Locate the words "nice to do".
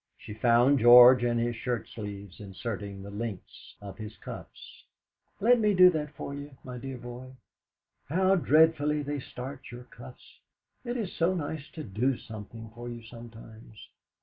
11.35-12.17